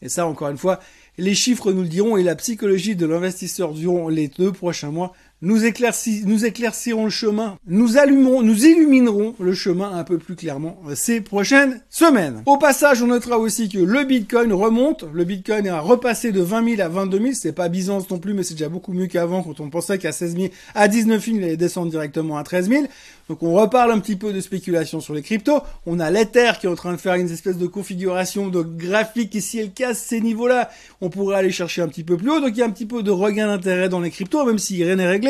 Et 0.00 0.08
ça, 0.08 0.26
encore 0.26 0.48
une 0.48 0.56
fois, 0.56 0.78
les 1.18 1.34
chiffres 1.34 1.72
nous 1.72 1.82
le 1.82 1.88
diront 1.88 2.16
et 2.16 2.22
la 2.22 2.36
psychologie 2.36 2.94
de 2.94 3.04
l'investisseur 3.04 3.72
durant 3.74 4.08
les 4.08 4.28
deux 4.28 4.52
prochains 4.52 4.92
mois 4.92 5.12
nous, 5.40 5.64
éclaircirons 5.64 7.04
le 7.04 7.10
chemin, 7.10 7.58
nous 7.68 7.96
allumerons, 7.96 8.42
nous 8.42 8.66
illuminerons 8.66 9.36
le 9.38 9.54
chemin 9.54 9.96
un 9.96 10.02
peu 10.02 10.18
plus 10.18 10.34
clairement 10.34 10.80
ces 10.94 11.20
prochaines 11.20 11.80
semaines. 11.90 12.42
Au 12.46 12.56
passage, 12.56 13.02
on 13.02 13.06
notera 13.06 13.38
aussi 13.38 13.68
que 13.68 13.78
le 13.78 14.02
Bitcoin 14.02 14.52
remonte. 14.52 15.04
Le 15.12 15.22
Bitcoin 15.22 15.68
a 15.68 15.78
repassé 15.78 16.32
de 16.32 16.40
20 16.40 16.76
000 16.76 16.82
à 16.82 16.88
22 16.88 17.18
000. 17.18 17.30
C'est 17.34 17.52
pas 17.52 17.68
Byzance 17.68 18.10
non 18.10 18.18
plus, 18.18 18.34
mais 18.34 18.42
c'est 18.42 18.54
déjà 18.54 18.68
beaucoup 18.68 18.92
mieux 18.92 19.06
qu'avant 19.06 19.44
quand 19.44 19.60
on 19.60 19.70
pensait 19.70 19.98
qu'à 19.98 20.10
16 20.10 20.36
000, 20.36 20.48
à 20.74 20.88
19 20.88 21.24
000, 21.24 21.36
il 21.36 21.44
allait 21.44 21.56
descendre 21.56 21.90
directement 21.90 22.36
à 22.36 22.42
13 22.42 22.68
000. 22.68 22.84
Donc 23.28 23.42
on 23.42 23.52
reparle 23.52 23.92
un 23.92 24.00
petit 24.00 24.16
peu 24.16 24.32
de 24.32 24.40
spéculation 24.40 25.00
sur 25.00 25.14
les 25.14 25.22
cryptos. 25.22 25.60
On 25.86 26.00
a 26.00 26.10
l'Ether 26.10 26.52
qui 26.58 26.66
est 26.66 26.70
en 26.70 26.74
train 26.74 26.92
de 26.92 26.96
faire 26.96 27.14
une 27.14 27.30
espèce 27.30 27.58
de 27.58 27.66
configuration 27.66 28.48
de 28.48 28.62
graphique 28.62 29.36
et 29.36 29.40
si 29.40 29.58
elle 29.58 29.70
casse 29.70 30.02
ces 30.02 30.20
niveaux-là, 30.20 30.70
on 31.00 31.10
pourrait 31.10 31.36
aller 31.36 31.52
chercher 31.52 31.82
un 31.82 31.88
petit 31.88 32.04
peu 32.04 32.16
plus 32.16 32.30
haut. 32.30 32.40
Donc 32.40 32.50
il 32.54 32.58
y 32.58 32.62
a 32.62 32.66
un 32.66 32.70
petit 32.70 32.86
peu 32.86 33.02
de 33.02 33.10
regain 33.10 33.46
d'intérêt 33.46 33.88
dans 33.88 34.00
les 34.00 34.10
cryptos, 34.10 34.44
même 34.44 34.58
si 34.58 34.82
rien 34.82 34.96
n'est 34.96 35.06
réglé 35.06 35.27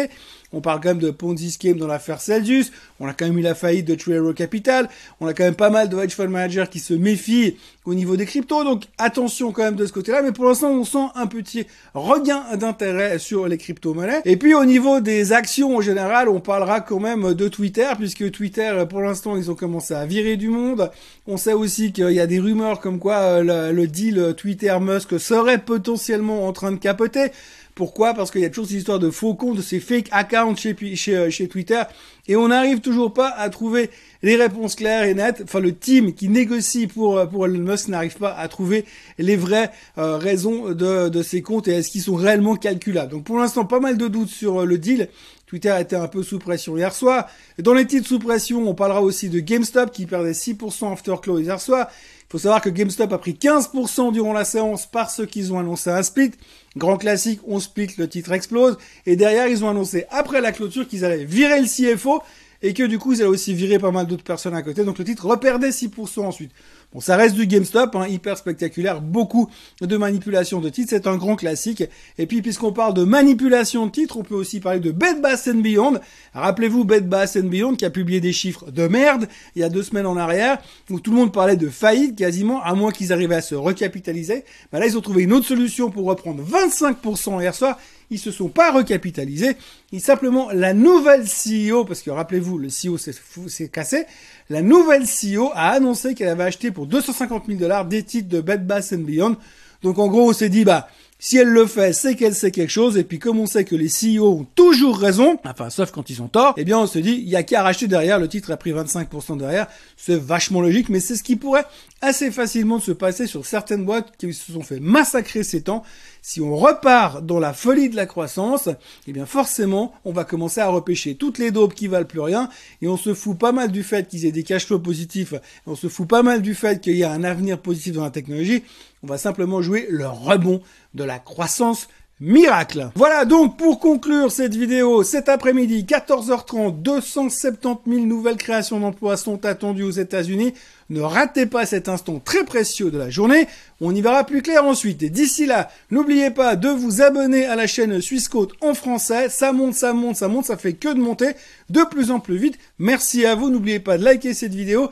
on 0.52 0.60
parle 0.60 0.80
quand 0.80 0.88
même 0.88 0.98
de 0.98 1.10
Ponzi 1.10 1.50
Scheme 1.50 1.76
dans 1.76 1.86
l'affaire 1.86 2.20
Celsius. 2.20 2.72
On 3.00 3.06
a 3.06 3.12
quand 3.12 3.26
même 3.26 3.38
eu 3.38 3.42
la 3.42 3.54
faillite 3.54 3.86
de 3.86 3.94
True 3.94 4.32
Capital. 4.34 4.88
On 5.20 5.26
a 5.26 5.34
quand 5.34 5.44
même 5.44 5.54
pas 5.54 5.68
mal 5.68 5.90
de 5.90 5.98
hedge 5.98 6.14
fund 6.14 6.28
managers 6.28 6.64
qui 6.70 6.78
se 6.78 6.94
méfient 6.94 7.56
au 7.84 7.94
niveau 7.94 8.16
des 8.16 8.24
cryptos. 8.24 8.64
Donc 8.64 8.84
attention 8.96 9.52
quand 9.52 9.62
même 9.62 9.76
de 9.76 9.84
ce 9.84 9.92
côté-là. 9.92 10.22
Mais 10.22 10.32
pour 10.32 10.46
l'instant, 10.46 10.70
on 10.70 10.84
sent 10.84 11.06
un 11.16 11.26
petit 11.26 11.66
regain 11.92 12.44
d'intérêt 12.56 13.18
sur 13.18 13.46
les 13.46 13.58
crypto-monnaies. 13.58 14.22
Et 14.24 14.38
puis 14.38 14.54
au 14.54 14.64
niveau 14.64 15.00
des 15.00 15.32
actions 15.32 15.76
en 15.76 15.80
général, 15.82 16.30
on 16.30 16.40
parlera 16.40 16.80
quand 16.80 17.00
même 17.00 17.34
de 17.34 17.48
Twitter 17.48 17.88
puisque 17.98 18.30
Twitter, 18.30 18.84
pour 18.88 19.02
l'instant, 19.02 19.36
ils 19.36 19.50
ont 19.50 19.54
commencé 19.54 19.92
à 19.92 20.06
virer 20.06 20.38
du 20.38 20.48
monde. 20.48 20.90
On 21.26 21.36
sait 21.36 21.52
aussi 21.52 21.92
qu'il 21.92 22.12
y 22.12 22.20
a 22.20 22.26
des 22.26 22.40
rumeurs 22.40 22.80
comme 22.80 22.98
quoi 22.98 23.16
euh, 23.16 23.70
le, 23.70 23.76
le 23.76 23.86
deal 23.86 24.34
Twitter-Musk 24.34 25.20
serait 25.20 25.58
potentiellement 25.58 26.46
en 26.46 26.52
train 26.52 26.72
de 26.72 26.78
capoter. 26.78 27.32
Pourquoi? 27.78 28.12
Parce 28.12 28.32
qu'il 28.32 28.40
y 28.40 28.44
a 28.44 28.48
toujours 28.48 28.66
cette 28.66 28.76
histoire 28.76 28.98
de 28.98 29.08
faux 29.08 29.34
comptes, 29.34 29.58
de 29.58 29.62
ces 29.62 29.78
fake 29.78 30.08
accounts 30.10 30.56
euh, 30.66 31.30
chez 31.30 31.46
Twitter, 31.46 31.80
et 32.26 32.34
on 32.34 32.48
n'arrive 32.48 32.80
toujours 32.80 33.12
pas 33.12 33.28
à 33.28 33.48
trouver 33.50 33.88
les 34.24 34.34
réponses 34.34 34.74
claires 34.74 35.04
et 35.04 35.14
nettes. 35.14 35.42
Enfin, 35.44 35.60
le 35.60 35.72
team 35.72 36.12
qui 36.12 36.28
négocie 36.28 36.88
pour, 36.88 37.18
euh, 37.18 37.26
pour 37.26 37.46
Elon 37.46 37.60
Musk 37.60 37.86
n'arrive 37.86 38.16
pas 38.16 38.34
à 38.34 38.48
trouver 38.48 38.84
les 39.18 39.36
vraies 39.36 39.70
euh, 39.96 40.16
raisons 40.16 40.70
de, 40.70 41.08
de 41.08 41.22
ces 41.22 41.40
comptes 41.40 41.68
et 41.68 41.74
est-ce 41.74 41.90
qu'ils 41.90 42.02
sont 42.02 42.16
réellement 42.16 42.56
calculables? 42.56 43.12
Donc 43.12 43.22
pour 43.22 43.38
l'instant, 43.38 43.64
pas 43.64 43.78
mal 43.78 43.96
de 43.96 44.08
doutes 44.08 44.28
sur 44.28 44.66
le 44.66 44.76
deal. 44.76 45.08
Twitter 45.46 45.74
était 45.80 45.96
un 45.96 46.08
peu 46.08 46.24
sous 46.24 46.40
pression 46.40 46.76
hier 46.76 46.92
soir. 46.92 47.28
Dans 47.58 47.74
les 47.74 47.86
titres 47.86 48.08
sous 48.08 48.18
pression, 48.18 48.68
on 48.68 48.74
parlera 48.74 49.00
aussi 49.00 49.30
de 49.30 49.38
GameStop 49.38 49.92
qui 49.92 50.04
perdait 50.04 50.32
6% 50.32 50.92
after 50.92 51.14
close 51.22 51.42
hier 51.42 51.60
soir. 51.60 51.88
Faut 52.30 52.38
savoir 52.38 52.60
que 52.60 52.68
GameStop 52.68 53.10
a 53.12 53.18
pris 53.18 53.32
15% 53.32 54.12
durant 54.12 54.34
la 54.34 54.44
séance 54.44 54.86
parce 54.86 55.24
qu'ils 55.26 55.52
ont 55.52 55.58
annoncé 55.58 55.88
un 55.88 56.02
split. 56.02 56.32
Grand 56.76 56.98
classique, 56.98 57.40
on 57.46 57.58
split, 57.58 57.88
le 57.96 58.06
titre 58.06 58.32
explose. 58.32 58.76
Et 59.06 59.16
derrière, 59.16 59.48
ils 59.48 59.64
ont 59.64 59.70
annoncé 59.70 60.04
après 60.10 60.42
la 60.42 60.52
clôture 60.52 60.86
qu'ils 60.86 61.06
allaient 61.06 61.24
virer 61.24 61.60
le 61.60 61.66
CFO 61.66 62.22
et 62.60 62.74
que 62.74 62.82
du 62.82 62.98
coup, 62.98 63.14
ils 63.14 63.20
allaient 63.20 63.30
aussi 63.30 63.54
virer 63.54 63.78
pas 63.78 63.92
mal 63.92 64.06
d'autres 64.06 64.24
personnes 64.24 64.54
à 64.54 64.62
côté. 64.62 64.84
Donc 64.84 64.98
le 64.98 65.04
titre 65.04 65.24
reperdait 65.24 65.70
6% 65.70 66.20
ensuite. 66.20 66.52
Bon, 66.94 67.00
ça 67.00 67.18
reste 67.18 67.34
du 67.34 67.46
GameStop, 67.46 67.94
hein, 67.96 68.06
hyper 68.08 68.38
spectaculaire, 68.38 69.02
beaucoup 69.02 69.50
de 69.82 69.96
manipulation 69.98 70.58
de 70.58 70.70
titres, 70.70 70.88
c'est 70.88 71.06
un 71.06 71.16
grand 71.16 71.36
classique. 71.36 71.84
Et 72.16 72.24
puis, 72.24 72.40
puisqu'on 72.40 72.72
parle 72.72 72.94
de 72.94 73.04
manipulation 73.04 73.84
de 73.84 73.90
titres, 73.90 74.16
on 74.16 74.22
peut 74.22 74.34
aussi 74.34 74.58
parler 74.58 74.80
de 74.80 74.90
Bed 74.90 75.20
Bath 75.20 75.50
Beyond. 75.50 76.00
Rappelez-vous 76.32 76.84
Bed 76.84 77.06
Bath 77.06 77.36
Beyond 77.36 77.74
qui 77.74 77.84
a 77.84 77.90
publié 77.90 78.22
des 78.22 78.32
chiffres 78.32 78.70
de 78.70 78.88
merde 78.88 79.28
il 79.54 79.60
y 79.60 79.64
a 79.64 79.68
deux 79.68 79.82
semaines 79.82 80.06
en 80.06 80.16
arrière, 80.16 80.62
où 80.88 80.98
tout 80.98 81.10
le 81.10 81.18
monde 81.18 81.30
parlait 81.30 81.56
de 81.56 81.68
faillite 81.68 82.16
quasiment, 82.16 82.62
à 82.62 82.72
moins 82.74 82.90
qu'ils 82.90 83.12
arrivaient 83.12 83.34
à 83.34 83.42
se 83.42 83.54
recapitaliser. 83.54 84.44
Ben 84.72 84.78
là, 84.78 84.86
ils 84.86 84.96
ont 84.96 85.02
trouvé 85.02 85.24
une 85.24 85.34
autre 85.34 85.46
solution 85.46 85.90
pour 85.90 86.06
reprendre 86.06 86.42
25% 86.42 87.42
hier 87.42 87.54
soir 87.54 87.76
ils 88.10 88.18
se 88.18 88.30
sont 88.30 88.48
pas 88.48 88.72
recapitalisés. 88.72 89.56
Ils 89.92 90.00
simplement 90.00 90.50
la 90.52 90.74
nouvelle 90.74 91.24
CEO, 91.24 91.84
parce 91.84 92.02
que 92.02 92.10
rappelez-vous, 92.10 92.58
le 92.58 92.68
CEO 92.68 92.96
s'est 92.98 93.68
cassé. 93.68 94.04
La 94.50 94.62
nouvelle 94.62 95.04
CEO 95.04 95.50
a 95.54 95.70
annoncé 95.70 96.14
qu'elle 96.14 96.28
avait 96.28 96.44
acheté 96.44 96.70
pour 96.70 96.86
250 96.86 97.44
000 97.46 97.58
dollars 97.58 97.84
des 97.84 98.02
titres 98.02 98.28
de 98.28 98.40
Bed 98.40 98.66
Bath 98.66 98.94
Beyond. 98.94 99.36
Donc 99.82 99.98
en 99.98 100.08
gros, 100.08 100.30
on 100.30 100.32
s'est 100.32 100.48
dit, 100.48 100.64
bah, 100.64 100.88
si 101.18 101.36
elle 101.36 101.48
le 101.48 101.66
fait, 101.66 101.92
c'est 101.92 102.14
qu'elle 102.14 102.34
sait 102.34 102.50
quelque 102.50 102.70
chose. 102.70 102.96
Et 102.96 103.04
puis 103.04 103.18
comme 103.18 103.38
on 103.40 103.46
sait 103.46 103.64
que 103.64 103.76
les 103.76 103.88
CEO 103.88 104.26
ont 104.26 104.46
toujours 104.54 104.98
raison, 104.98 105.38
enfin 105.44 105.68
sauf 105.68 105.90
quand 105.90 106.08
ils 106.10 106.22
ont 106.22 106.28
tort, 106.28 106.54
eh 106.56 106.64
bien 106.64 106.78
on 106.78 106.86
se 106.86 106.98
dit, 106.98 107.22
il 107.22 107.28
y 107.28 107.36
a 107.36 107.42
qu'à 107.42 107.62
racheter 107.62 107.88
derrière. 107.88 108.18
Le 108.18 108.28
titre 108.28 108.50
a 108.52 108.56
pris 108.56 108.72
25% 108.72 109.36
derrière. 109.36 109.66
C'est 109.96 110.18
vachement 110.18 110.60
logique, 110.60 110.88
mais 110.88 111.00
c'est 111.00 111.16
ce 111.16 111.22
qui 111.22 111.36
pourrait 111.36 111.64
assez 112.00 112.30
facilement 112.30 112.78
se 112.78 112.92
passer 112.92 113.26
sur 113.26 113.44
certaines 113.44 113.84
boîtes 113.84 114.16
qui 114.16 114.32
se 114.32 114.52
sont 114.52 114.62
fait 114.62 114.80
massacrer 114.80 115.42
ces 115.42 115.62
temps. 115.62 115.82
Si 116.22 116.40
on 116.40 116.56
repart 116.56 117.24
dans 117.24 117.40
la 117.40 117.52
folie 117.52 117.88
de 117.88 117.96
la 117.96 118.06
croissance, 118.06 118.68
eh 119.06 119.12
bien 119.12 119.26
forcément, 119.26 119.92
on 120.04 120.12
va 120.12 120.24
commencer 120.24 120.60
à 120.60 120.68
repêcher 120.68 121.16
toutes 121.16 121.38
les 121.38 121.50
daubes 121.50 121.74
qui 121.74 121.88
valent 121.88 122.06
plus 122.06 122.20
rien. 122.20 122.48
Et 122.82 122.88
on 122.88 122.96
se 122.96 123.14
fout 123.14 123.38
pas 123.38 123.52
mal 123.52 123.72
du 123.72 123.82
fait 123.82 124.08
qu'ils 124.08 124.26
aient 124.26 124.32
des 124.32 124.44
cash 124.44 124.66
flows 124.66 124.78
positifs. 124.78 125.34
On 125.66 125.74
se 125.74 125.88
fout 125.88 126.08
pas 126.08 126.22
mal 126.22 126.42
du 126.42 126.54
fait 126.54 126.80
qu'il 126.80 126.96
y 126.96 127.04
a 127.04 127.10
un 127.10 127.24
avenir 127.24 127.60
positif 127.60 127.94
dans 127.94 128.04
la 128.04 128.10
technologie. 128.10 128.62
On 129.02 129.06
va 129.06 129.18
simplement 129.18 129.62
jouer 129.62 129.86
le 129.90 130.06
rebond 130.06 130.62
de 130.94 131.04
la 131.04 131.18
croissance 131.18 131.88
miracle. 132.20 132.90
Voilà 132.94 133.24
donc 133.24 133.56
pour 133.56 133.78
conclure 133.78 134.32
cette 134.32 134.54
vidéo, 134.54 135.02
cet 135.02 135.28
après-midi, 135.28 135.84
14h30, 135.88 136.82
270 136.82 137.90
000 137.90 138.06
nouvelles 138.06 138.36
créations 138.36 138.80
d'emplois 138.80 139.16
sont 139.16 139.44
attendues 139.44 139.84
aux 139.84 139.90
États-Unis. 139.90 140.54
Ne 140.90 141.00
ratez 141.00 141.46
pas 141.46 141.66
cet 141.66 141.88
instant 141.88 142.18
très 142.18 142.44
précieux 142.44 142.90
de 142.90 142.98
la 142.98 143.10
journée. 143.10 143.46
On 143.80 143.94
y 143.94 144.00
verra 144.00 144.24
plus 144.24 144.42
clair 144.42 144.64
ensuite. 144.64 145.02
Et 145.02 145.10
d'ici 145.10 145.46
là, 145.46 145.70
n'oubliez 145.90 146.30
pas 146.30 146.56
de 146.56 146.68
vous 146.68 147.02
abonner 147.02 147.44
à 147.44 147.56
la 147.56 147.66
chaîne 147.66 148.00
Suisse 148.00 148.28
Côte 148.28 148.54
en 148.62 148.74
français. 148.74 149.28
Ça 149.28 149.52
monte, 149.52 149.74
ça 149.74 149.92
monte, 149.92 150.16
ça 150.16 150.28
monte, 150.28 150.46
ça 150.46 150.56
fait 150.56 150.72
que 150.72 150.88
de 150.88 151.00
monter 151.00 151.32
de 151.68 151.82
plus 151.82 152.10
en 152.10 152.20
plus 152.20 152.38
vite. 152.38 152.58
Merci 152.78 153.26
à 153.26 153.34
vous. 153.34 153.50
N'oubliez 153.50 153.80
pas 153.80 153.98
de 153.98 154.04
liker 154.04 154.32
cette 154.34 154.54
vidéo. 154.54 154.88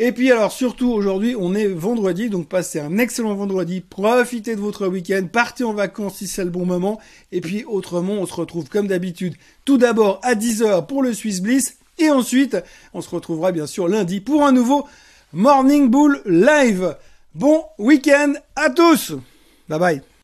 Et 0.00 0.12
puis 0.12 0.30
alors 0.30 0.52
surtout 0.52 0.90
aujourd'hui 0.90 1.34
on 1.36 1.54
est 1.54 1.66
vendredi, 1.66 2.30
donc 2.30 2.48
passez 2.48 2.78
un 2.78 2.98
excellent 2.98 3.34
vendredi, 3.34 3.80
profitez 3.80 4.54
de 4.54 4.60
votre 4.60 4.86
week-end, 4.86 5.26
partez 5.32 5.64
en 5.64 5.72
vacances 5.72 6.18
si 6.18 6.28
c'est 6.28 6.44
le 6.44 6.50
bon 6.50 6.64
moment, 6.64 7.00
et 7.32 7.40
puis 7.40 7.64
autrement 7.64 8.14
on 8.14 8.26
se 8.26 8.34
retrouve 8.34 8.68
comme 8.68 8.86
d'habitude 8.86 9.34
tout 9.64 9.76
d'abord 9.76 10.20
à 10.22 10.36
10h 10.36 10.86
pour 10.86 11.02
le 11.02 11.12
Swiss 11.14 11.40
Bliss, 11.40 11.78
et 11.98 12.10
ensuite 12.10 12.56
on 12.94 13.00
se 13.00 13.10
retrouvera 13.10 13.50
bien 13.50 13.66
sûr 13.66 13.88
lundi 13.88 14.20
pour 14.20 14.46
un 14.46 14.52
nouveau 14.52 14.86
Morning 15.32 15.90
Bull 15.90 16.22
Live. 16.26 16.96
Bon 17.34 17.64
week-end 17.78 18.34
à 18.54 18.70
tous. 18.70 19.14
Bye 19.68 19.78
bye 19.80 20.17